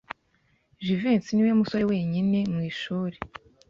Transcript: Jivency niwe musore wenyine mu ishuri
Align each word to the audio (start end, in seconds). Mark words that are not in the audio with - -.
Jivency 0.83 1.31
niwe 1.33 1.53
musore 1.59 1.83
wenyine 1.91 2.39
mu 2.53 2.59
ishuri 2.71 3.17